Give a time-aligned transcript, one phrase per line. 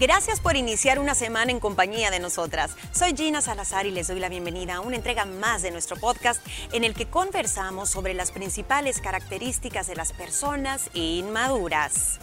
[0.00, 2.76] Gracias por iniciar una semana en compañía de nosotras.
[2.90, 6.44] Soy Gina Salazar y les doy la bienvenida a una entrega más de nuestro podcast
[6.72, 12.18] en el que conversamos sobre las principales características de las personas inmaduras.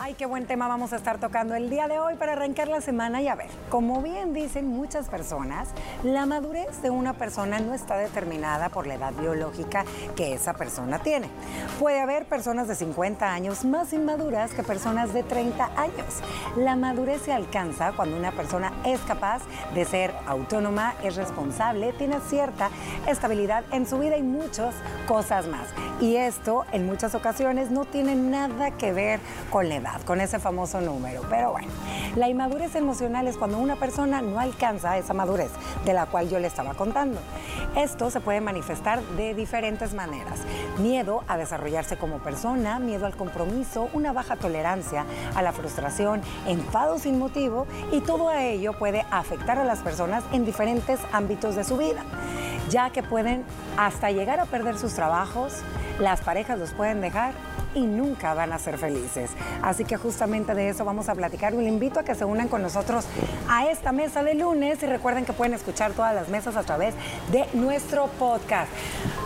[0.00, 2.80] Ay, qué buen tema vamos a estar tocando el día de hoy para arrancar la
[2.80, 5.70] semana y a ver, como bien dicen muchas personas,
[6.04, 9.84] la madurez de una persona no está determinada por la edad biológica
[10.14, 11.28] que esa persona tiene.
[11.80, 16.22] Puede haber personas de 50 años más inmaduras que personas de 30 años.
[16.56, 19.42] La madurez se alcanza cuando una persona es capaz
[19.74, 22.70] de ser autónoma, es responsable, tiene cierta
[23.08, 24.76] estabilidad en su vida y muchas
[25.08, 25.66] cosas más.
[26.00, 29.18] Y esto en muchas ocasiones no tiene nada que ver
[29.50, 31.22] con la edad con ese famoso número.
[31.28, 31.68] Pero bueno,
[32.16, 35.50] la inmadurez emocional es cuando una persona no alcanza esa madurez
[35.84, 37.20] de la cual yo le estaba contando.
[37.76, 40.40] Esto se puede manifestar de diferentes maneras.
[40.78, 46.98] Miedo a desarrollarse como persona, miedo al compromiso, una baja tolerancia a la frustración, enfado
[46.98, 51.64] sin motivo y todo a ello puede afectar a las personas en diferentes ámbitos de
[51.64, 52.02] su vida,
[52.68, 53.44] ya que pueden
[53.76, 55.54] hasta llegar a perder sus trabajos,
[55.98, 57.34] las parejas los pueden dejar
[57.74, 59.30] y nunca van a ser felices.
[59.62, 62.62] Así que justamente de eso vamos a platicar le invito a que se unan con
[62.62, 63.04] nosotros
[63.48, 66.94] a esta mesa de lunes y recuerden que pueden escuchar todas las mesas a través
[67.30, 68.70] de nuestro podcast.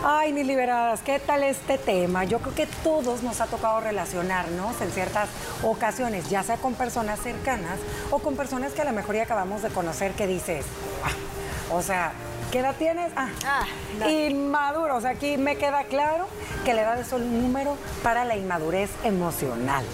[0.05, 2.25] Ay, mis liberadas, ¿qué tal este tema?
[2.25, 5.29] Yo creo que todos nos ha tocado relacionarnos en ciertas
[5.63, 7.79] ocasiones, ya sea con personas cercanas
[8.11, 10.65] o con personas que a lo mejor ya acabamos de conocer que dices,
[11.05, 12.13] ah, o sea,
[12.53, 13.11] ¿Qué edad tienes?
[13.17, 14.97] Ah, ah inmaduro.
[14.97, 16.27] O sea, aquí me queda claro
[16.67, 19.87] que la edad es un número para la inmadurez emocional.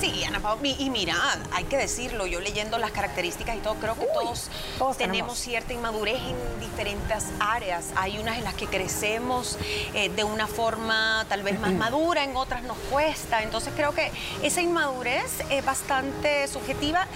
[0.00, 1.16] Sí, Ana Paula, y, mira,
[1.52, 6.20] hay que decirlo, yo leyendo las características y todo, creo que todos, tenemos, cierta inmadurez
[6.20, 7.86] en diferentes áreas.
[7.96, 9.58] Hay unas en las que crecemos
[9.94, 13.42] eh, de una forma tal vez más madura, en otras nos cuesta.
[13.42, 14.10] Entonces creo que
[14.42, 17.06] esa inmadurez es bastante subjetiva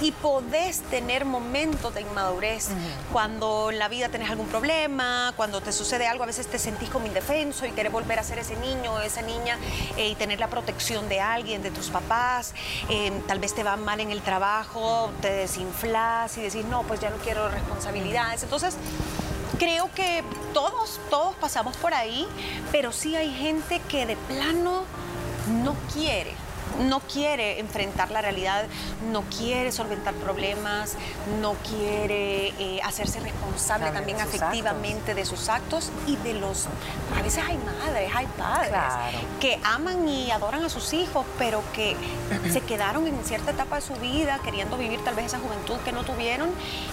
[0.00, 2.68] y podés tener momentos de inmadurez
[3.12, 6.88] cuando en la vida tenés algún problema, cuando te sucede algo, a veces te sentís
[6.88, 9.58] como indefenso y querés volver a ser ese niño o esa niña
[9.96, 12.27] eh, y tener la protección de alguien, de tus papás,
[12.88, 17.00] eh, tal vez te va mal en el trabajo, te desinflas y decís, no, pues
[17.00, 18.42] ya no quiero responsabilidades.
[18.42, 18.76] Entonces,
[19.58, 20.22] creo que
[20.52, 22.26] todos, todos pasamos por ahí,
[22.72, 24.84] pero sí hay gente que de plano
[25.62, 26.47] no quiere
[26.78, 28.66] no quiere enfrentar la realidad,
[29.10, 30.96] no quiere solventar problemas,
[31.40, 36.66] no quiere eh, hacerse responsable también afectivamente de sus actos y de los...
[37.18, 38.72] A veces hay madres, hay padres
[39.40, 41.96] que aman y adoran a sus hijos, pero que
[42.52, 45.92] se quedaron en cierta etapa de su vida queriendo vivir tal vez esa juventud que
[45.92, 46.50] no tuvieron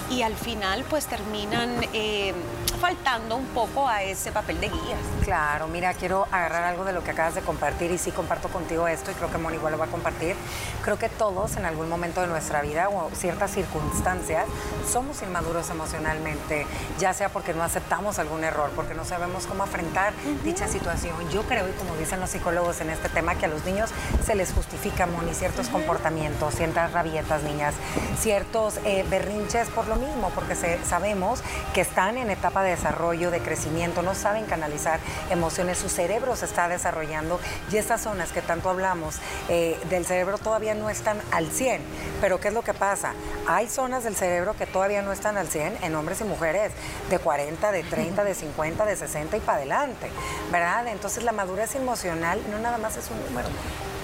[0.09, 2.34] y al final pues terminan eh,
[2.79, 4.97] faltando un poco a ese papel de guía.
[5.23, 8.88] Claro, mira, quiero agarrar algo de lo que acabas de compartir y sí comparto contigo
[8.88, 10.36] esto y creo que Moni igual lo va a compartir.
[10.84, 14.46] Creo que todos en algún momento de nuestra vida o ciertas circunstancias
[14.90, 16.66] somos inmaduros emocionalmente,
[16.97, 21.16] ya sea porque no aceptamos algún error, porque no sabemos cómo afrontar dicha situación.
[21.30, 23.90] Yo creo, y como dicen los psicólogos en este tema, que a los niños
[24.25, 27.74] se les justifica, Moni, ciertos comportamientos, ciertas rabietas, niñas,
[28.18, 31.41] ciertos eh, berrinches por lo mismo, porque sabemos
[31.74, 35.00] que están en etapa de desarrollo, de crecimiento, no saben canalizar
[35.30, 37.40] emociones, su cerebro se está desarrollando
[37.72, 39.18] y estas zonas que tanto hablamos
[39.50, 41.81] eh, del cerebro todavía no están al 100.
[42.22, 43.14] Pero ¿qué es lo que pasa?
[43.48, 46.72] Hay zonas del cerebro que todavía no están al 100 en hombres y mujeres
[47.09, 50.09] de 40, de 30, de 50, de 60 y para adelante,
[50.52, 50.88] ¿verdad?
[50.88, 53.48] Entonces la madurez emocional no nada más es un número.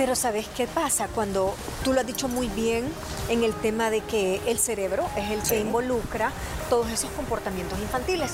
[0.01, 1.07] Pero ¿sabes qué pasa?
[1.09, 1.53] Cuando
[1.83, 2.91] tú lo has dicho muy bien
[3.29, 6.31] en el tema de que el cerebro es el que involucra
[6.71, 8.31] todos esos comportamientos infantiles.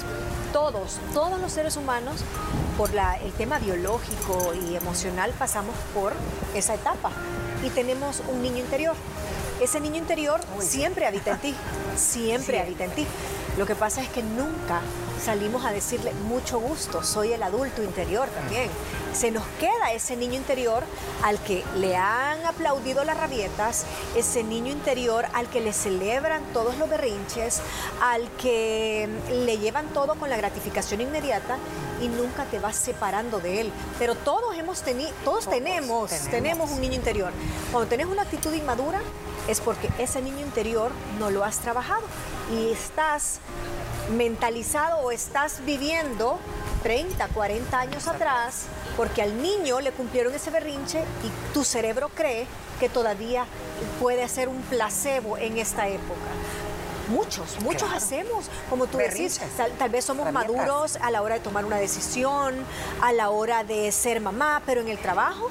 [0.54, 2.24] Todos, todos los seres humanos,
[2.78, 6.14] por el tema biológico y emocional, pasamos por
[6.56, 7.12] esa etapa
[7.62, 8.96] y tenemos un niño interior.
[9.62, 11.56] Ese niño interior siempre habita en ti,
[11.98, 13.06] siempre habita en ti.
[13.58, 14.80] Lo que pasa es que nunca
[15.24, 18.70] salimos a decirle mucho gusto, soy el adulto interior también.
[19.14, 20.84] Se nos queda ese niño interior
[21.24, 23.86] al que le han aplaudido las rabietas,
[24.16, 27.62] ese niño interior al que le celebran todos los berrinches,
[28.02, 31.58] al que le llevan todo con la gratificación inmediata
[32.02, 33.72] y nunca te vas separando de él.
[33.98, 37.32] Pero todos hemos tenido, todos, tenemos, tenemos un niño interior.
[37.72, 39.02] Cuando tenés una actitud inmadura,
[39.48, 42.04] es porque ese niño interior no lo has trabajado
[42.52, 43.40] y estás
[44.16, 46.40] mentalizado o estás viviendo
[46.84, 48.66] 30, 40 años atrás
[48.96, 52.48] porque al niño le cumplieron ese berrinche y tu cerebro cree
[52.80, 53.46] que todavía
[54.00, 56.20] puede hacer un placebo en esta época.
[57.10, 59.40] Muchos, muchos hacemos, como tú decís,
[59.78, 62.56] tal, vez somos maduros a la hora de tomar una decisión,
[63.02, 65.50] a la hora de ser mamá, pero en el trabajo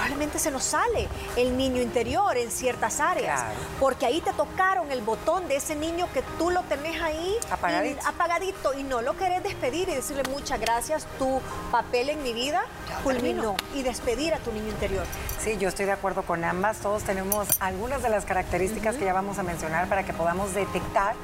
[0.00, 3.42] probablemente se nos sale el niño interior en ciertas áreas,
[3.78, 8.00] porque ahí te tocaron el botón de ese niño que tú lo tenés ahí apagadito.
[8.02, 12.32] Y, apagadito y no lo querés despedir y decirle muchas gracias, tu papel en mi
[12.32, 12.62] vida
[13.04, 15.04] culminó y despedir a tu niño interior.
[15.38, 16.78] Sí, yo estoy de acuerdo con ambas.
[16.78, 21.14] Todos tenemos algunas de las características que ya vamos a mencionar para que podamos detectar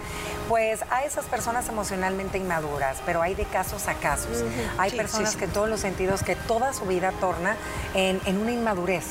[0.49, 4.45] pues a esas personas emocionalmente inmaduras, pero hay de casos a casos.
[4.79, 7.57] Hay personas que en todos los sentidos que toda su vida torna
[7.95, 9.07] en, en una inmadurez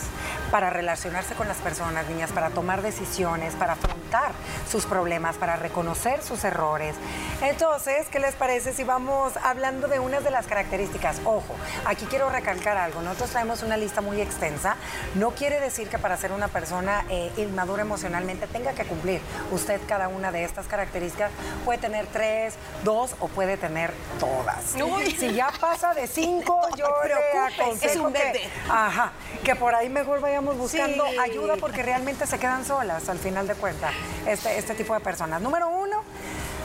[0.55, 4.31] para relacionarse con las personas, niñas, para tomar decisiones, para afrontar
[4.71, 6.95] sus problemas, para reconocer sus errores.
[7.41, 11.19] Entonces, ¿qué les parece si vamos hablando de unas de las características?
[11.25, 13.01] Ojo, aquí quiero recalcar algo.
[13.01, 14.77] Nosotros traemos una lista muy extensa.
[15.15, 19.19] No quiere decir que para ser una persona eh, inmadura emocionalmente tenga que cumplir
[19.51, 21.31] usted cada una de estas características.
[21.65, 22.55] Puede tener tres,
[22.85, 23.91] dos o puede tener
[24.21, 24.75] todas.
[25.17, 28.31] Si ya pasa de cinco, yo le aconsejo es un bebé.
[28.33, 29.11] que, ajá,
[29.43, 33.55] que por ahí mejor vayamos buscando ayuda porque realmente se quedan solas al final de
[33.55, 33.91] cuentas
[34.27, 35.41] este, este tipo de personas.
[35.41, 36.03] Número uno,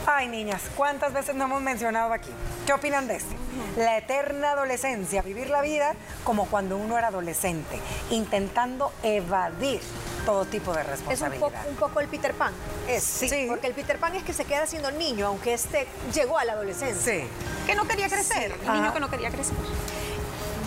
[0.06, 2.30] ay niñas, ¿cuántas veces no hemos mencionado aquí?
[2.66, 3.34] ¿Qué opinan de esto?
[3.76, 5.94] La eterna adolescencia, vivir la vida
[6.24, 7.78] como cuando uno era adolescente,
[8.10, 9.80] intentando evadir
[10.26, 11.40] todo tipo de Es un responsabilidad.
[11.40, 12.52] poco, un poco el Peter Pan.
[12.86, 13.46] Es, Sí.
[13.48, 16.52] Porque el Peter Pan es que se queda siendo niño, aunque este llegó a la
[16.52, 17.20] adolescencia.
[17.22, 17.26] Sí.
[17.66, 19.56] Que no quería crecer, el niño que no quería crecer.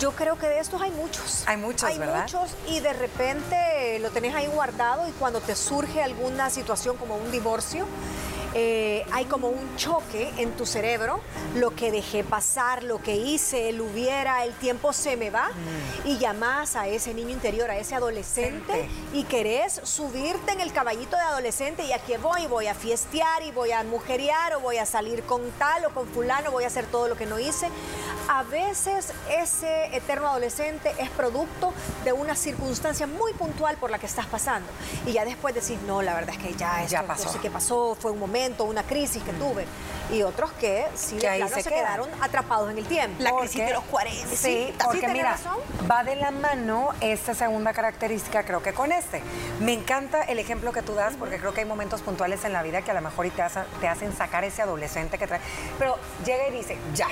[0.00, 1.44] Yo creo que de estos hay muchos.
[1.46, 2.22] Hay muchos, Hay ¿verdad?
[2.22, 7.16] muchos y de repente lo tenés ahí guardado y cuando te surge alguna situación como
[7.16, 7.86] un divorcio,
[8.54, 11.20] eh, hay como un choque en tu cerebro,
[11.56, 16.08] lo que dejé pasar, lo que hice, el hubiera, el tiempo se me va Mm.
[16.08, 18.88] y llamás a ese niño interior, a ese adolescente Gente.
[19.12, 23.50] y querés subirte en el caballito de adolescente y aquí voy, voy a fiestear y
[23.52, 26.86] voy a mujerear o voy a salir con tal o con fulano, voy a hacer
[26.86, 27.68] todo lo que no hice.
[28.28, 31.72] A veces ese eterno adolescente es producto
[32.04, 34.68] de una circunstancia muy puntual por la que estás pasando.
[35.06, 37.28] Y ya después decís, no, la verdad es que ya esto Ya no pasó.
[37.28, 39.64] sé qué pasó, fue un momento, una crisis que tuve.
[40.12, 43.22] Y otros que sí Que de ahí plano se quedaron atrapados en el tiempo.
[43.22, 44.28] La crisis de los 40.
[44.28, 45.56] Sí, Sí, porque mira, razón.
[45.90, 49.22] va de la mano esta segunda característica, creo que con este.
[49.60, 52.62] Me encanta el ejemplo que tú das, porque creo que hay momentos puntuales en la
[52.62, 55.40] vida que a lo mejor y te, hacen- te hacen sacar ese adolescente que trae.
[55.78, 57.08] Pero llega y dice, ya,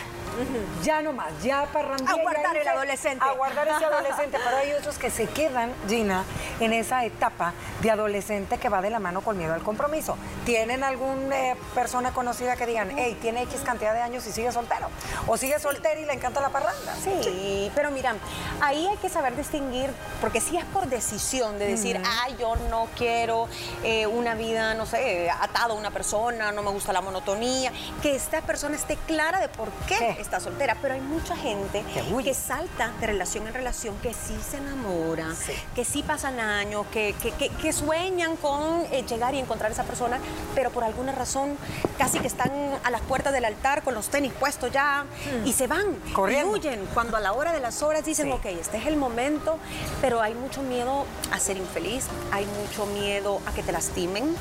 [0.83, 2.11] ya nomás, ya parrandía.
[2.11, 3.25] A guardar el adolescente.
[3.25, 4.39] A guardar ese adolescente.
[4.45, 6.25] Pero hay otros que se quedan, Gina,
[6.61, 10.17] en esa etapa de adolescente que va de la mano con miedo al compromiso.
[10.45, 14.89] ¿Tienen alguna persona conocida que digan, hey, tiene X cantidad de años y sigue soltero?
[15.27, 16.95] O sigue soltero y le encanta la parranda.
[17.03, 18.15] Sí, pero mira,
[18.61, 19.91] ahí hay que saber distinguir,
[20.21, 23.49] porque si es por decisión de decir, ah, yo no quiero
[23.85, 28.15] eh, una vida, no sé, atado a una persona, no me gusta la monotonía, que
[28.15, 30.17] esta persona esté clara de por qué, ¿Qué?
[30.21, 30.77] está soltera.
[30.81, 31.85] Pero hay mucha gente
[32.23, 35.27] Que salta de relación en relación, que sí se enamora,
[35.75, 39.75] que sí pasan años, que, que- que- que sueñan con eh, llegar y encontrar a
[39.75, 40.19] esa persona,
[40.55, 41.57] pero por alguna razón
[41.99, 42.51] casi que están
[42.85, 45.05] a las puertas del altar con los tenis puestos ya
[45.45, 46.57] y se van, Corriendo.
[46.57, 46.87] y huyen.
[46.95, 48.33] Cuando a la hora de las horas dicen, Sí.
[48.33, 49.59] ok, este es el momento,
[50.01, 54.35] pero hay mucho miedo a ser infeliz, hay mucho miedo a que te lastimen,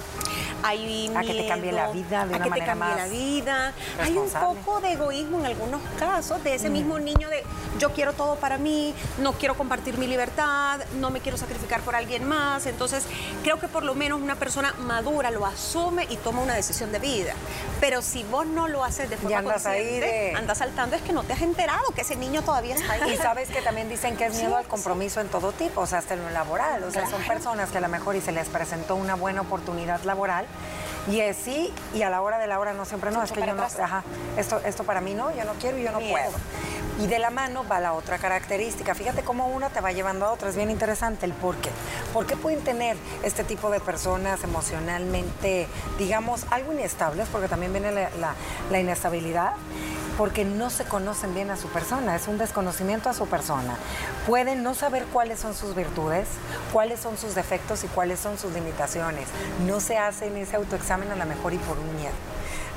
[0.64, 2.88] hay A que te cambie la miedo vida de a una que manera te cambie
[2.90, 3.74] más la vida.
[4.02, 7.44] Hay un poco de egoísmo en algunos casos, de ese mismo niño de
[7.80, 11.96] yo quiero todo para mí, no quiero compartir mi libertad, no me quiero sacrificar por
[11.96, 12.66] alguien más.
[12.66, 13.04] Entonces,
[13.44, 17.00] creo que por lo menos una persona madura lo asume y toma una decisión de
[17.00, 17.34] vida.
[17.80, 21.02] Pero si vos no lo haces de forma andas ahí consciente, de- andas saltando, es
[21.02, 23.14] que no te has enterado que ese niño todavía está ahí.
[23.14, 26.00] Y sabes que también dicen que es miedo al compromiso en todo tipo, o sea,
[26.00, 26.84] hasta en lo laboral.
[26.84, 30.02] O sea, son personas que a lo mejor y se les presentó una buena oportunidad
[30.04, 30.46] laboral
[31.10, 33.40] y es sí, y a la hora de la hora no siempre no, es que
[33.40, 34.04] yo no, ajá,
[34.38, 36.12] esto, esto para mí no, yo no quiero y yo no Miedo.
[36.14, 36.32] puedo.
[37.00, 38.94] Y de la mano va la otra característica.
[38.94, 40.50] Fíjate cómo una te va llevando a otra.
[40.50, 41.70] Es bien interesante el por qué.
[42.14, 45.68] ¿Por qué pueden tener este tipo de personas emocionalmente,
[45.98, 47.28] digamos, algo inestables?
[47.32, 48.36] Porque también viene la, la-
[48.70, 49.54] la inestabilidad.
[50.18, 53.76] Porque no se conocen bien a su persona, es un desconocimiento a su persona.
[54.28, 56.28] Pueden no saber cuáles son sus virtudes,
[56.74, 59.28] cuáles son sus defectos y cuáles son sus limitaciones.
[59.66, 62.14] No se hacen ese autoexamen a lo mejor y por un miedo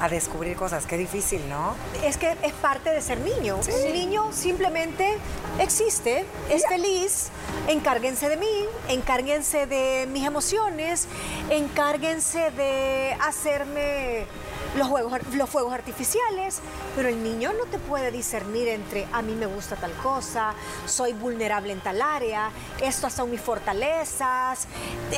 [0.01, 0.87] a descubrir cosas.
[0.87, 1.75] Qué difícil, ¿no?
[2.05, 3.57] Es que es parte de ser niño.
[3.57, 5.19] Un niño simplemente
[5.59, 7.31] existe, es feliz.
[7.69, 11.09] Encárguense de mí, encárguense de mis emociones,
[11.51, 14.27] encárguense de hacerme
[14.77, 16.61] los, juegos, los fuegos artificiales,
[16.97, 20.55] pero el niño no te puede discernir entre a mí me gusta tal cosa,
[20.87, 22.51] soy vulnerable en tal área,
[22.81, 24.67] estas son mis fortalezas,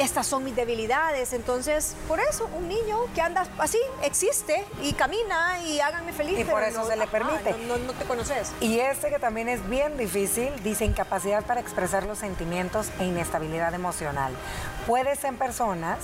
[0.01, 1.33] estas son mis debilidades.
[1.33, 6.39] Entonces, por eso, un niño que anda así existe y camina y háganme feliz.
[6.39, 7.55] Y por eso se le permite.
[7.67, 8.53] no, no, te conoces.
[8.61, 13.75] Y este que también es bien difícil, dice incapacidad para expresar los sentimientos e inestabilidad
[13.75, 14.33] emocional.
[14.87, 15.99] Puede ser personas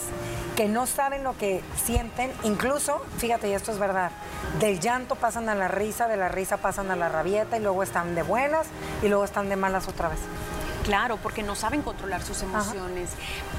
[0.57, 4.11] que no saben lo que sienten, incluso, fíjate, y esto es verdad,
[4.59, 7.85] del llanto pasan a la risa, de la risa pasan a la rabieta y luego
[7.85, 8.67] están de buenas
[9.03, 10.19] y luego están de malas otra vez.
[10.85, 13.11] Claro, porque no saben controlar sus emociones,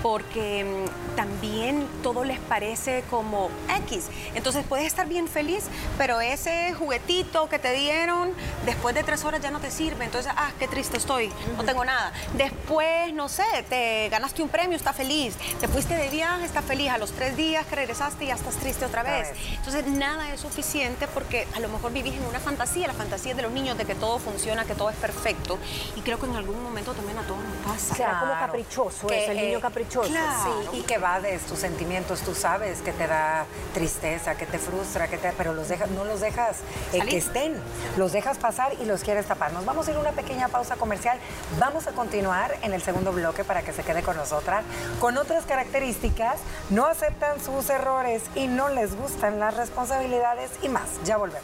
[0.02, 3.50] porque mm, también todo les parece como
[3.88, 4.08] X.
[4.36, 5.66] Entonces puedes estar bien feliz,
[5.98, 8.32] pero ese juguetito que te dieron
[8.66, 10.04] después de tres horas ya no te sirve.
[10.04, 12.12] Entonces, ah, qué triste estoy, no tengo nada.
[12.36, 15.36] Después, no sé, te ganaste un premio, está feliz.
[15.60, 16.90] Te fuiste de viaje, está feliz.
[16.90, 19.30] A los tres días que regresaste ya estás triste otra vez.
[19.58, 23.42] Entonces, nada es suficiente porque a lo mejor vivís en una fantasía, la fantasía de
[23.42, 25.58] los niños de que todo funciona, que todo es perfecto.
[25.96, 27.94] Y creo que en algún momento también a todos nos pasa.
[27.94, 30.10] O sea, como caprichoso, es el niño caprichoso.
[30.10, 35.08] Sí, y que de tus sentimientos, tú sabes que te da tristeza, que te frustra,
[35.08, 36.58] que te, pero los dejas, no los dejas
[36.94, 37.56] eh, que estén,
[37.98, 39.54] los dejas pasar y los quieres tapar.
[39.54, 41.20] Nos vamos a ir a una pequeña pausa comercial.
[41.60, 44.64] Vamos a continuar en el segundo bloque para que se quede con nosotras
[45.00, 46.40] con otras características.
[46.70, 51.04] No aceptan sus errores y no les gustan las responsabilidades y más.
[51.06, 51.44] Ya volvemos.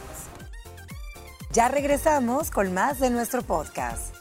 [1.51, 4.18] Ya regresamos con más de nuestro podcast.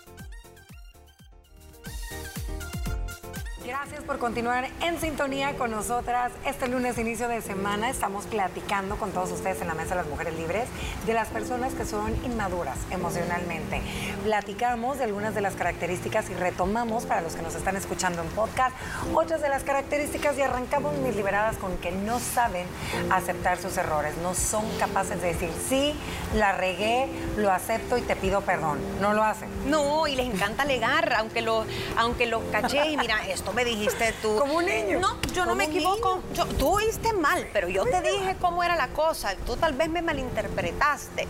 [3.89, 6.31] Gracias por continuar en sintonía con nosotras.
[6.45, 10.07] Este lunes, inicio de semana, estamos platicando con todos ustedes en la Mesa de las
[10.09, 10.69] Mujeres Libres
[11.07, 13.81] de las personas que son inmaduras emocionalmente.
[14.25, 18.29] Platicamos de algunas de las características y retomamos, para los que nos están escuchando en
[18.29, 18.77] podcast,
[19.15, 22.67] otras de las características y arrancamos mis liberadas con que no saben
[23.11, 25.95] aceptar sus errores, no son capaces de decir, sí,
[26.35, 28.81] la regué, lo acepto y te pido perdón.
[29.01, 29.49] No lo hacen.
[29.71, 31.65] No, y les encanta alegar, aunque lo,
[31.97, 34.37] aunque lo caché y mira, esto me dijiste tú.
[34.37, 35.01] Como un niño.
[35.01, 36.21] No, yo no me equivoco.
[36.35, 39.35] Yo, tú oíste mal, pero yo te dije cómo era la cosa.
[39.47, 41.27] Tú tal vez me malinterpretaste.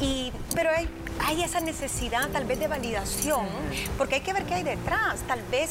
[0.00, 0.88] Y, pero hay
[1.20, 3.46] hay esa necesidad tal vez de validación,
[3.98, 5.20] porque hay que ver qué hay detrás.
[5.26, 5.70] Tal vez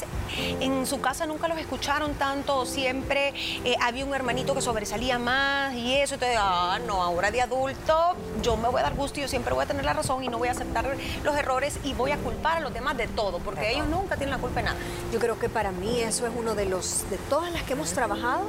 [0.60, 3.34] en su casa nunca los escucharon tanto, siempre
[3.64, 6.14] eh, había un hermanito que sobresalía más y eso.
[6.14, 9.54] Entonces, ah, no, ahora de adulto yo me voy a dar gusto y yo siempre
[9.54, 12.16] voy a tener la razón y no voy a aceptar los errores y voy a
[12.18, 14.78] culpar a los demás de todo, porque ellos nunca tienen la culpa de nada.
[15.12, 17.92] Yo creo que para mí eso es uno de los, de todas las que hemos
[17.92, 18.42] trabajado,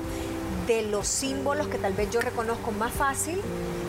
[0.67, 3.41] de los símbolos que tal vez yo reconozco más fácil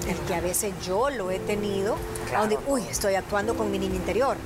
[0.07, 1.97] el que a veces yo lo he tenido,
[2.33, 4.37] donde, uy, estoy actuando con mi niño interior,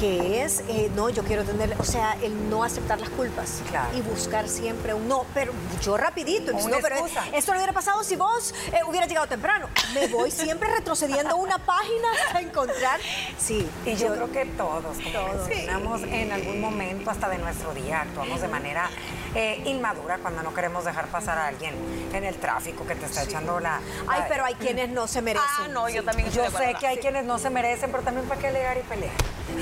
[0.00, 3.60] que es, eh, no, yo quiero tener, o sea, el no aceptar las culpas
[3.96, 5.52] y buscar siempre un no, pero
[5.82, 6.96] yo rapidito, no, pero
[7.32, 9.68] esto no hubiera pasado si vos eh, hubieras llegado temprano.
[9.92, 13.00] Me voy siempre retrocediendo una página hasta encontrar,
[13.38, 13.66] sí.
[13.84, 18.48] Y yo, creo que todos, todos, en algún momento hasta de nuestro día, actuamos de
[18.48, 18.90] manera
[19.34, 21.74] eh, inmadura cuando no queremos dejar pasar a alguien
[22.12, 25.48] en el tráfico que te está echando la, Ay, pero hay quienes no se merecen.
[25.58, 28.40] Ah, no, yo también Yo sé que hay quienes no se merecen, pero también para
[28.40, 29.14] qué alegar y pelear.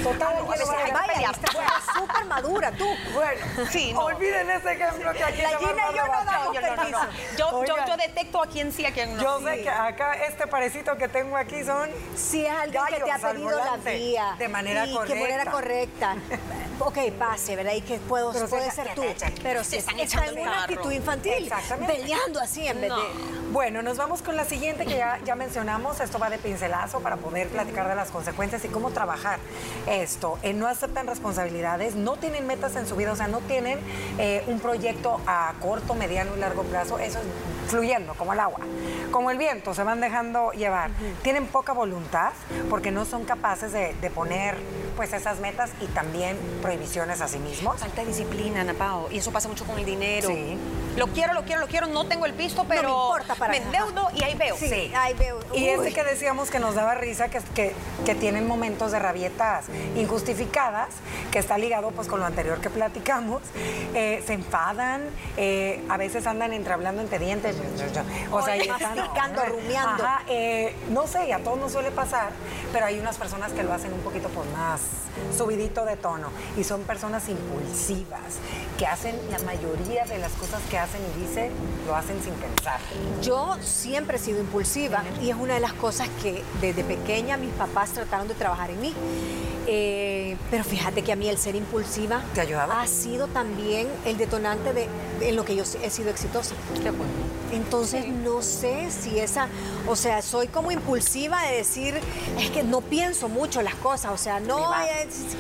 [0.03, 1.57] Total, no, vaya, estás
[1.95, 2.87] súper madura tú.
[3.15, 4.05] Bueno, sí, no.
[4.05, 6.99] olviden ese ejemplo que aquí la Gina y yo no damos permiso.
[7.39, 9.23] Yo, yo, yo, detecto a quién sí, a quién no.
[9.23, 13.11] Yo sé que acá este parecito que tengo aquí son Si es alguien que te
[13.11, 14.37] ha pedido la vía.
[14.39, 15.15] De manera y correcta.
[15.15, 16.17] de manera correcta.
[16.79, 17.75] ok, pase, ¿verdad?
[17.75, 19.03] Y que puedo, puede ser tú.
[19.43, 19.93] Pero si está
[20.27, 21.33] en una actitud infantil.
[21.33, 21.95] Exactamente.
[21.95, 23.43] Peleando así en vez de...
[23.53, 26.01] Bueno, nos vamos con la siguiente que ya, ya mencionamos.
[26.01, 29.39] Esto va de pincelazo para poder platicar de las consecuencias y cómo trabajar
[29.87, 30.39] esto.
[30.43, 33.79] Eh, no aceptan responsabilidades, no tienen metas en su vida, o sea, no tienen
[34.19, 36.99] eh, un proyecto a corto, mediano y largo plazo.
[36.99, 37.25] Eso es
[37.69, 38.61] fluyendo como el agua,
[39.11, 40.91] como el viento, se van dejando llevar.
[41.23, 42.33] Tienen poca voluntad
[42.69, 44.57] porque no son capaces de, poner
[44.93, 47.81] pues esas metas y también prohibiciones a sí mismos.
[47.81, 48.75] Falta disciplina, Ana
[49.11, 50.29] y eso pasa mucho con el dinero.
[50.29, 50.57] Sí.
[50.97, 53.53] Lo quiero, lo quiero, lo quiero, no tengo el visto, pero no me, importa para
[53.53, 54.57] me endeudo y ahí veo.
[54.57, 55.41] Sí, ahí veo.
[55.55, 59.67] Y ese que decíamos que nos daba risa, que, que, que, tienen momentos de rabietas
[59.97, 60.89] injustificadas,
[61.31, 63.41] que está ligado pues con lo anterior que platicamos,
[63.95, 65.03] eh, se enfadan,
[65.39, 67.57] eh, a veces andan entre hablando entre dientes,
[68.31, 70.05] o sea, masticando, rumiando.
[70.29, 72.31] Eh, no sé, a todos nos suele pasar,
[72.71, 74.82] pero hay unas personas que lo hacen un poquito por más
[75.37, 76.29] subidito de tono.
[76.57, 78.39] Y son personas impulsivas,
[78.79, 81.51] que hacen la mayoría de las cosas que hacen y dicen,
[81.87, 82.81] lo hacen sin pensar.
[83.23, 87.51] Yo siempre he sido impulsiva y es una de las cosas que desde pequeña mis
[87.51, 88.95] papás trataron de trabajar en mí.
[89.67, 92.83] Eh, pero fíjate que a mí el ser impulsiva ¿Te ayudaba?
[92.83, 94.89] ha sido también el detonante de,
[95.21, 96.55] en lo que yo he sido exitosa.
[97.53, 99.49] Entonces no sé si esa,
[99.87, 101.99] o sea, soy como impulsiva de decir,
[102.41, 105.37] es que no pienso mucho las cosas, o sea, no, es-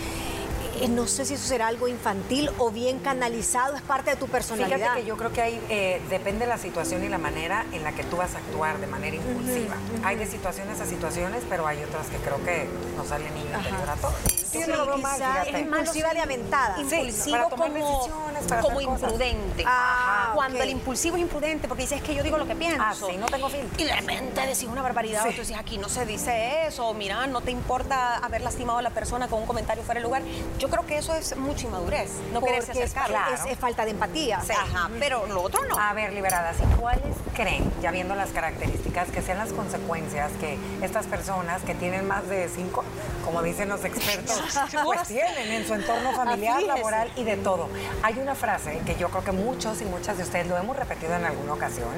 [0.81, 4.26] eh, no sé si eso será algo infantil o bien canalizado, es parte de tu
[4.26, 4.79] personalidad.
[4.79, 7.85] Fíjate que yo creo que hay, eh, depende de la situación y la manera en
[7.85, 9.76] la que tú vas a actuar de manera impulsiva.
[10.02, 13.89] Hay de situaciones a situaciones, pero hay otras que creo que nos sale niño interior
[13.91, 14.15] a todos.
[14.53, 15.51] Sí, yo no lo veo mal, quizá fíjate.
[15.61, 16.77] es impulsiva de aventada.
[16.77, 19.65] Sí, impulsivo para tomar como, decisiones, para como hacer imprudente.
[19.67, 22.83] Ah, Cuando el impulsivo es imprudente, porque dices, es que yo digo lo que pienso.
[22.83, 23.71] Ah, sí, no tengo filtro.
[23.83, 25.29] Y de repente decís una barbaridad, Sí.
[25.31, 28.79] o tú dices, aquí no se dice eso, o mira, no te importa haber lastimado
[28.79, 30.23] a la persona con un comentario fuera de lugar.
[30.59, 33.09] Yo creo que eso es mucha inmadurez, no quererse porque es, acercar.
[33.09, 33.35] claro.
[33.35, 34.41] es- es falta de empatía.
[34.43, 35.79] Sí, Ajá, pero lo otro no.
[35.79, 40.59] A ver, liberadas, ¿y cuáles creen, ya viendo las características, que sean las consecuencias que
[40.83, 42.85] estas personas que tienen más de cinco,
[43.25, 44.41] como dicen los expertos,
[44.85, 47.69] pues tienen en su entorno familiar, laboral y de todo?
[48.03, 51.15] Hay una frase que yo creo que muchos y muchas de ustedes lo hemos repetido
[51.15, 51.91] en alguna ocasión,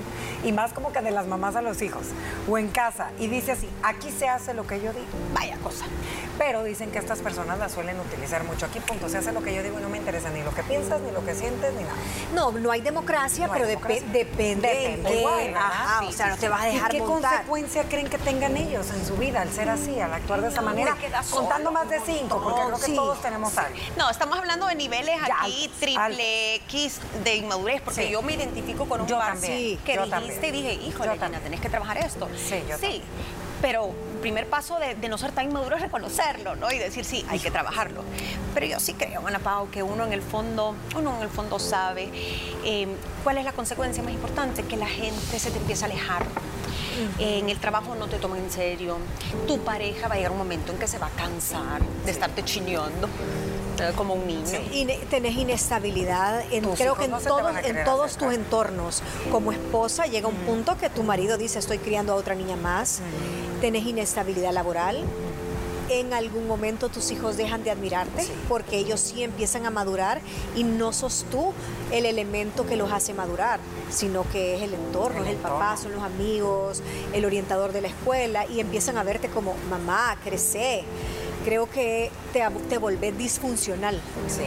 [0.45, 2.07] y más como que de las mamás a los hijos,
[2.49, 5.07] o en casa, y dice así, aquí se hace lo que yo digo.
[5.33, 5.85] Vaya cosa.
[6.38, 9.09] Pero dicen que estas personas la suelen utilizar mucho aquí, punto.
[9.09, 11.12] Se hace lo que yo digo y no me interesa ni lo que piensas, ni
[11.12, 11.95] lo que sientes, ni nada.
[12.35, 14.07] No, no hay democracia, No hay pero depe- democracia.
[14.12, 15.19] depende, Depende, en qué.
[15.21, 15.55] igual.
[15.57, 17.31] Ajá, Sí, o sea, sí, no te vas a ¿Y dejar qué montar.
[17.33, 20.61] consecuencia creen que tengan ellos en su vida al ser así, al actuar de esa
[20.61, 20.97] manera?
[21.31, 22.95] Contando solo más de cinco, porque creo que sí.
[22.97, 23.79] todos tenemos algo.
[23.97, 28.11] No, estamos hablando de niveles Ya, aquí triple X de inmadurez, porque Sí.
[28.11, 30.55] yo me identifico con un Yo par también, sí, que yo dijiste también.
[30.55, 31.43] y dije, Yo híjole, Lina, también.
[31.45, 32.29] tenés que trabajar esto.
[32.37, 33.03] Sí, yo también.
[33.64, 36.71] Pero el primer paso de, de no ser tan inmaduro es reconocerlo, ¿no?
[36.71, 38.02] Y decir, sí, hay que trabajarlo.
[38.52, 41.59] Pero yo sí creo, Ana Pao, que uno en el fondo, uno en el fondo
[41.59, 42.11] sabe
[42.62, 42.87] eh,
[43.23, 46.26] cuál es la consecuencia más importante, que la gente se te empieza a alejar.
[47.18, 48.99] En el trabajo no te toman en serio.
[49.47, 52.44] Tu pareja va a llegar un momento en que se va a cansar de estarte
[52.44, 53.09] chineando
[53.80, 54.44] eh, como un niño.
[54.73, 58.11] Ine- tenés inestabilidad en, creo que en, todos, en acercar.
[58.18, 59.02] tus entornos.
[59.33, 63.00] Como esposa llega un punto que tu marido dice estoy criando a otra niña más.
[63.64, 65.02] Tenés inestabilidad laboral.
[65.88, 70.21] En algún momento tus hijos dejan de admirarte porque ellos sí empiezan a madurar
[70.54, 71.54] y no sos tú
[71.90, 75.78] el elemento que los hace madurar, sino que es el entorno, El es el papá,
[75.78, 76.83] son los amigos,
[77.14, 80.85] el orientador de la escuela y empiezan a verte como mamá, crece.
[81.47, 83.99] Creo que te, te volvés disfuncional.
[84.28, 84.42] Sí.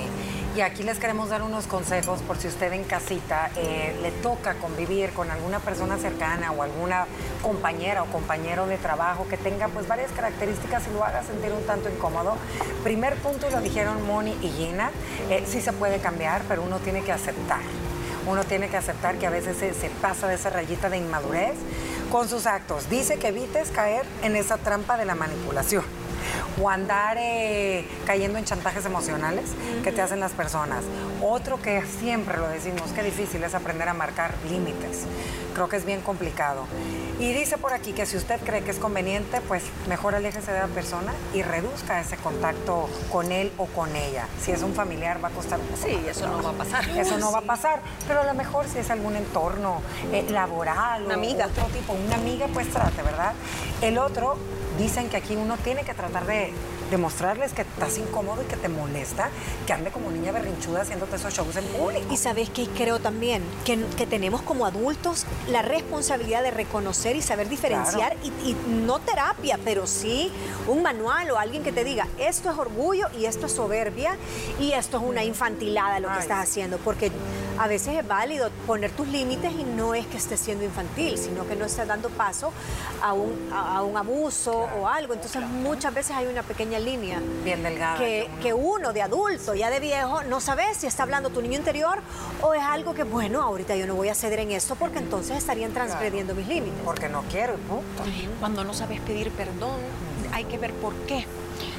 [0.57, 4.55] Y aquí les queremos dar unos consejos por si usted en casita eh, le toca
[4.55, 7.05] convivir con alguna persona cercana o alguna
[7.43, 11.63] compañera o compañero de trabajo que tenga pues varias características y lo haga sentir un
[11.67, 12.37] tanto incómodo.
[12.83, 14.89] Primer punto, lo dijeron Moni y Gina,
[15.29, 17.61] eh, sí se puede cambiar, pero uno tiene que aceptar.
[18.25, 21.53] Uno tiene que aceptar que a veces se, se pasa de esa rayita de inmadurez
[22.11, 22.89] con sus actos.
[22.89, 25.83] Dice que evites caer en esa trampa de la manipulación
[26.61, 29.45] o andar eh, cayendo en chantajes emocionales
[29.83, 30.83] que te hacen las personas.
[31.21, 35.03] Otro que siempre lo decimos, que difícil es aprender a marcar límites.
[35.53, 36.65] Creo que es bien complicado.
[37.19, 40.59] Y dice por aquí que si usted cree que es conveniente, pues mejor aléjese de
[40.59, 44.27] la persona y reduzca ese contacto con él o con ella.
[44.39, 46.15] Si es un familiar va a costar un Sí, más.
[46.15, 46.87] eso no va a pasar.
[46.89, 51.05] Eso no va a pasar, pero a lo mejor si es algún entorno eh, laboral
[51.05, 51.47] Una o amiga.
[51.47, 53.33] otro tipo, una amiga, pues trate, ¿verdad?
[53.81, 54.37] El otro,
[54.77, 56.51] dicen que aquí uno tiene que tratar de
[56.91, 59.29] demostrarles que estás incómodo y que te molesta,
[59.65, 62.05] que ande como niña berrinchuda haciéndote esos shows en público.
[62.11, 67.21] Y sabes que creo también que, que tenemos como adultos la responsabilidad de reconocer y
[67.21, 70.31] saber diferenciar y, y no terapia, pero sí
[70.67, 74.15] un manual o alguien que te diga esto es orgullo y esto es soberbia
[74.59, 77.11] y esto es una infantilada lo que estás haciendo, porque
[77.59, 81.47] a veces es válido poner tus límites y no es que estés siendo infantil, sino
[81.47, 82.51] que no estás dando paso
[83.01, 85.13] a un, a, a un abuso o algo.
[85.13, 87.97] Entonces muchas veces hay una pequeña línea Bien delgada.
[87.97, 91.55] que, que uno de adulto, ya de viejo, no sabes si está hablando tu niño
[91.57, 91.99] interior
[92.41, 95.37] o es algo que, bueno, ahorita yo no voy a ceder en esto porque entonces
[95.37, 96.79] estarían transgrediendo mis límites.
[96.85, 98.03] Porque no quiero punto.
[98.39, 99.79] Cuando no sabes pedir perdón,
[100.33, 101.25] hay que ver por qué.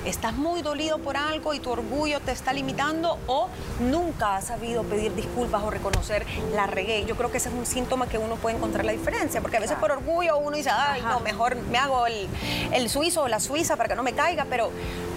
[0.05, 3.49] ¿Estás muy dolido por algo y tu orgullo te está limitando o
[3.81, 7.05] nunca has sabido pedir disculpas o reconocer la regué?
[7.05, 9.61] Yo creo que ese es un síntoma que uno puede encontrar la diferencia, porque a
[9.61, 12.29] veces por orgullo uno dice, ay, no, mejor me hago el,
[12.73, 14.71] el suizo o la suiza para que no me caiga, pero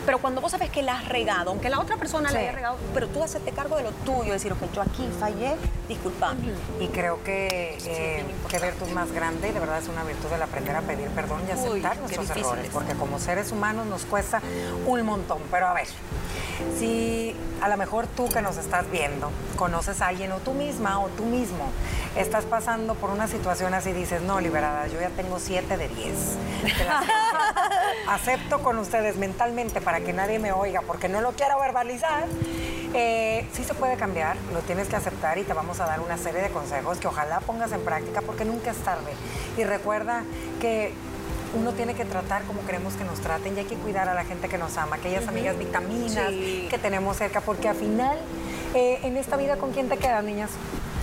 [0.06, 2.78] Pero cuando vos sabes que la has regado, aunque la otra persona la haya regado,
[2.94, 5.56] pero tú hacerte cargo de lo tuyo, decir, ok, yo aquí fallé,
[5.88, 6.54] disculpame.
[6.80, 10.42] Y creo que, eh, que virtud más grande, y de verdad es una virtud el
[10.42, 14.42] aprender a pedir perdón y aceptar nuestros errores, porque como seres humanos nos cuesta
[14.86, 15.40] un montón.
[15.52, 15.88] Pero a ver,
[16.78, 21.00] si a lo mejor tú que nos estás viendo, conoces a alguien o tú misma
[21.00, 21.70] o tú mismo
[22.18, 26.14] estás pasando por una situación así, dices, no, liberada, yo ya tengo siete de 10.
[28.08, 32.26] Acepto con ustedes mentalmente para que nadie me oiga porque no lo quiero verbalizar.
[32.94, 36.18] Eh, sí se puede cambiar, lo tienes que aceptar y te vamos a dar una
[36.18, 39.14] serie de consejos que ojalá pongas en práctica porque nunca es tarde.
[39.58, 40.24] Y recuerda
[40.60, 40.94] que
[41.54, 44.24] uno tiene que tratar como queremos que nos traten y hay que cuidar a la
[44.24, 46.30] gente que nos ama, aquellas amigas vitaminas
[46.70, 48.18] que tenemos cerca, porque al final,
[48.74, 50.52] eh, en esta vida, ¿con quién te quedas, niñas?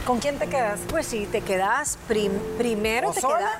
[0.06, 0.80] ¿Con quién te quedas?
[0.88, 3.58] Pues sí, te quedas primero, te quedas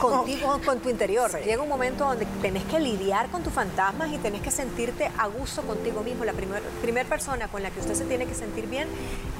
[0.00, 1.30] contigo, con tu interior.
[1.42, 5.26] Llega un momento donde tenés que lidiar con tus fantasmas y tenés que sentirte a
[5.26, 6.24] gusto contigo mismo.
[6.24, 8.88] La primera primer persona con la que usted se tiene que sentir bien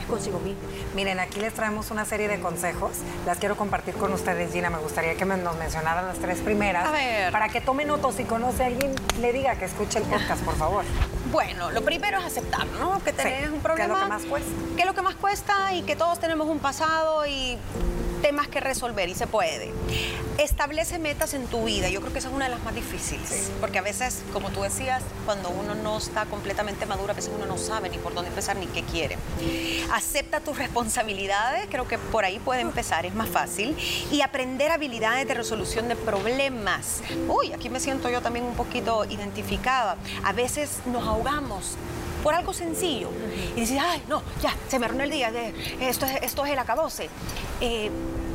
[0.00, 0.62] es consigo mismo.
[0.94, 2.92] Miren, aquí les traemos una serie de consejos.
[3.26, 4.70] Las quiero compartir con ustedes, Gina.
[4.70, 6.86] Me gustaría que nos mencionaran las tres primeras.
[6.86, 7.32] A ver.
[7.32, 8.04] Para que tome notas.
[8.14, 10.84] Si conoce a alguien, le diga que escuche el podcast, por favor.
[11.32, 13.02] Bueno, lo primero es aceptar, ¿no?
[13.02, 13.94] Que tenés un problema.
[13.94, 14.50] ¿Qué es lo que más cuesta?
[14.76, 17.58] ¿Qué es lo que más cuesta y que todos tenemos un pasado y
[18.24, 19.70] temas que resolver y se puede.
[20.38, 21.90] Establece metas en tu vida.
[21.90, 23.50] Yo creo que esa es una de las más difíciles.
[23.60, 27.44] Porque a veces, como tú decías, cuando uno no está completamente maduro, a veces uno
[27.44, 29.18] no sabe ni por dónde empezar ni qué quiere.
[29.92, 31.66] Acepta tus responsabilidades.
[31.68, 33.76] Creo que por ahí puede empezar, es más fácil.
[34.10, 37.02] Y aprender habilidades de resolución de problemas.
[37.28, 39.98] Uy, aquí me siento yo también un poquito identificada.
[40.24, 41.76] A veces nos ahogamos
[42.24, 43.10] por algo sencillo.
[43.54, 45.30] Y dices, ay, no, ya, se me arruinó el día,
[45.78, 47.10] esto, es, esto es el acabose.
[47.60, 47.90] Eh,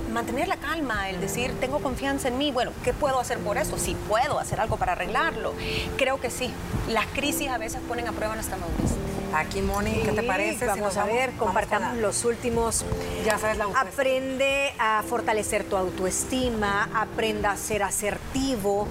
[0.10, 3.78] mantener la calma, el decir, tengo confianza en mí, bueno, ¿qué puedo hacer por eso?
[3.78, 5.54] Si puedo hacer algo para arreglarlo.
[5.98, 6.52] Creo que sí,
[6.90, 8.92] las crisis a veces ponen a prueba nuestra madurez.
[9.34, 10.66] Aquí, Moni, ¿qué te parece?
[10.66, 12.84] Vamos a ver, compartamos los últimos.
[13.24, 18.88] Ya sabes la Aprende a fortalecer tu autoestima, aprenda a ser asertivo,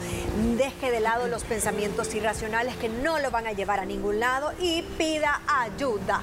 [0.56, 4.52] deje de lado los pensamientos irracionales que no lo van a llevar a ningún lado
[4.60, 6.22] y pida ayuda.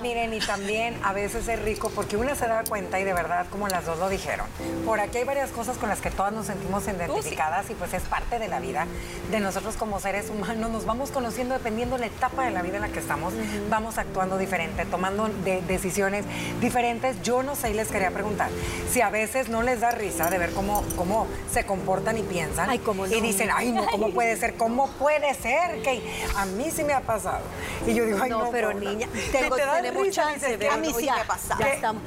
[0.00, 3.46] Miren, y también a veces es rico porque una se da cuenta y de verdad,
[3.50, 4.46] como las dos lo dijeron,
[4.86, 8.02] por aquí hay varias cosas con las que todas nos sentimos identificadas y pues es
[8.04, 8.86] parte de la vida
[9.30, 10.70] de nosotros como seres humanos.
[10.70, 13.32] Nos vamos conociendo dependiendo de la etapa de la vida en la que estamos,
[13.68, 15.28] vamos actuando diferente, tomando
[15.66, 16.24] decisiones
[16.60, 17.20] diferentes.
[17.22, 18.50] Yo no sé y les quería preguntar
[18.90, 22.70] si a veces no les da risa de ver cómo, cómo se comportan y piensan
[22.70, 24.54] ay, cómo y dicen, ay, no, ¿cómo puede ser?
[24.54, 25.82] ¿Cómo puede ser?
[25.82, 26.02] Que
[26.36, 27.42] a mí sí me ha pasado.
[27.86, 31.04] Y yo digo, ay, no, no pero niña, tengo, tenemos chance de A mí sí
[31.04, 31.60] me ha pasado.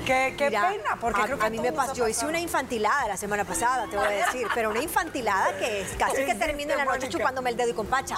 [0.05, 1.94] Qué, qué, pena, porque a, creo que a mí me pasó.
[1.95, 5.81] Yo hice una infantilada la semana pasada, te voy a decir, pero una infantilada que
[5.81, 8.17] es casi que termino en la noche chupándome el dedo y con pacha.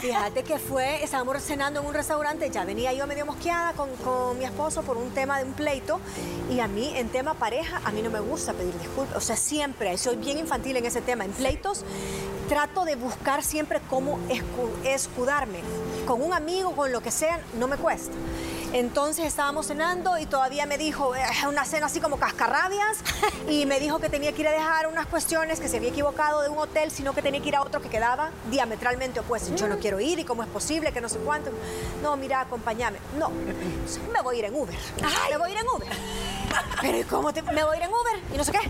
[0.00, 4.38] Fíjate que fue, estábamos cenando en un restaurante, ya venía yo medio mosqueada con, con
[4.38, 6.00] mi esposo por un tema de un pleito
[6.48, 9.36] y a mí en tema pareja, a mí no me gusta pedir disculpas, o sea,
[9.36, 11.84] siempre, soy bien infantil en ese tema, en pleitos
[12.48, 14.18] trato de buscar siempre cómo
[14.84, 15.60] escudarme.
[16.06, 18.12] Con un amigo, con lo que sea, no me cuesta.
[18.72, 22.98] Entonces estábamos cenando y todavía me dijo, es una cena así como cascarrabias,
[23.48, 26.40] y me dijo que tenía que ir a dejar unas cuestiones, que se había equivocado
[26.40, 29.54] de un hotel, sino que tenía que ir a otro que quedaba diametralmente opuesto.
[29.54, 31.50] Yo no quiero ir y cómo es posible, que no sé cuánto.
[32.02, 32.98] No, mira, acompáñame.
[33.18, 34.74] No, me voy a ir en Uber.
[35.30, 35.88] Me voy a ir en Uber.
[36.80, 38.22] Pero cómo te, me voy a ir en Uber?
[38.32, 38.60] Y no sé qué.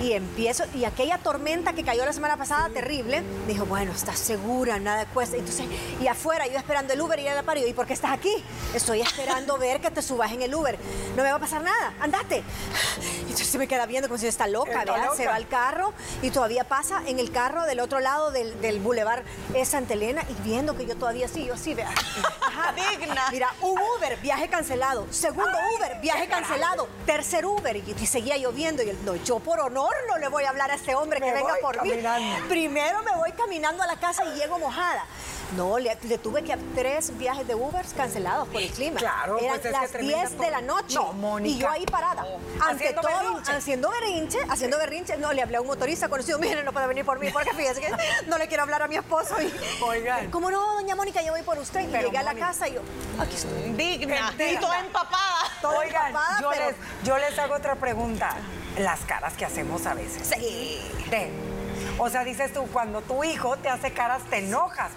[0.00, 4.78] Y empiezo, y aquella tormenta que cayó la semana pasada, terrible, dijo, bueno, ¿estás segura?
[4.78, 5.36] Nada cuesta.
[5.36, 5.66] Entonces,
[6.00, 8.32] y afuera, yo esperando el Uber y a la par, ¿y por qué estás aquí?
[8.74, 10.78] Estoy esperando ver que te subas en el Uber.
[11.16, 12.42] No me va a pasar nada, andate.
[13.18, 15.14] Y entonces se me queda viendo como si está loca, ¿verdad?
[15.16, 18.80] Se va al carro y todavía pasa en el carro del otro lado del, del
[18.80, 19.24] bulevar
[19.64, 21.90] Santa Elena y viendo que yo todavía sí, yo sí, vea.
[22.98, 23.28] Digna.
[23.30, 25.06] Mira, un Uber, viaje cancelado.
[25.10, 26.88] Segundo Uber, viaje cancelado.
[27.04, 28.82] Tercer Uber, y, seguía lloviendo.
[28.82, 31.32] Y él, no, yo por honor no le voy a hablar a este hombre que
[31.32, 31.92] venga por mí.
[32.48, 35.04] Primero me voy caminando a la casa y llego mojada.
[35.56, 38.98] No, le, tuve que tres viajes de Ubers cancelados por el clima.
[38.98, 40.96] Claro, Eran pues las 10 de la noche.
[40.96, 41.54] No, Mónica.
[41.56, 42.26] Y yo ahí parada.
[42.60, 43.52] Ante Haciendo todo, berrinche.
[43.52, 45.16] haciendo berrinche, haciendo berrinche.
[45.18, 46.40] No, le hablé a un motorista conocido.
[46.40, 47.92] Mire, no puede venir por mí porque fíjese que
[48.26, 49.36] no le quiero hablar a mi esposo.
[49.40, 49.52] Y,
[49.84, 50.30] Oigan.
[50.32, 51.22] ¿Cómo no, doña Mónica?
[51.22, 51.80] Yo voy por usted.
[51.80, 52.80] Y Pero, llegué a la casa y yo,
[53.20, 53.70] aquí estoy.
[53.70, 54.30] Digna.
[54.30, 54.52] Entera.
[54.52, 55.42] Y toda empapada.
[55.62, 58.34] Toda Oigan, empapada, yo, pero- les, yo les hago otra pregunta.
[58.78, 60.32] Las caras que hacemos a veces.
[60.34, 60.80] Sí.
[61.10, 61.30] De,
[61.98, 64.90] O sea, dices tú, cuando tu hijo te hace caras, te enojas.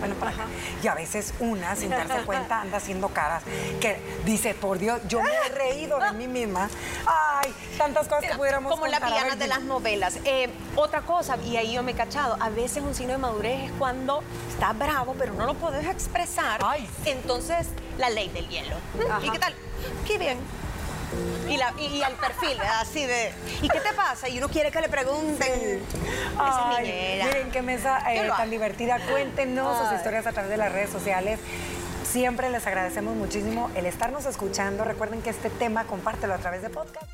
[0.00, 0.46] Bueno, para acá.
[0.82, 3.44] Y a veces una, sin darse cuenta, anda haciendo caras
[3.80, 6.68] que dice, por Dios, yo me he reído de mí misma.
[7.06, 10.18] Ay, tantas cosas que pudiéramos Como las villanas de las novelas.
[10.24, 13.70] Eh, otra cosa, y ahí yo me he cachado, a veces un signo de madurez
[13.70, 16.60] es cuando estás bravo, pero no lo puedes expresar.
[16.64, 16.88] Ay.
[17.04, 18.76] Entonces, la ley del hielo.
[19.08, 19.20] Ajá.
[19.24, 19.54] ¿Y qué tal?
[20.06, 20.38] Qué bien.
[21.48, 23.32] Y, la, y, y al perfil, así de.
[23.62, 24.28] ¿Y qué te pasa?
[24.28, 25.82] Y uno quiere que le pregunten.
[26.32, 27.24] Esa Ay, niñera.
[27.26, 28.98] miren qué mesa eh, tan divertida.
[29.10, 31.38] Cuéntenos sus historias a través de las redes sociales.
[32.04, 34.84] Siempre les agradecemos muchísimo el estarnos escuchando.
[34.84, 37.06] Recuerden que este tema compártelo a través de podcast.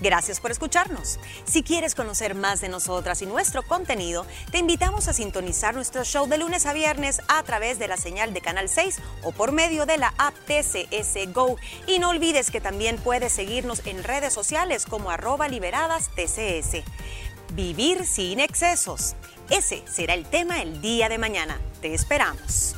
[0.00, 1.18] Gracias por escucharnos.
[1.44, 6.26] Si quieres conocer más de nosotras y nuestro contenido, te invitamos a sintonizar nuestro show
[6.26, 9.86] de lunes a viernes a través de la señal de Canal 6 o por medio
[9.86, 11.56] de la app TCS Go.
[11.86, 16.82] Y no olvides que también puedes seguirnos en redes sociales como arroba liberadas TCS.
[17.52, 19.14] Vivir sin excesos.
[19.48, 21.60] Ese será el tema el día de mañana.
[21.80, 22.74] Te esperamos.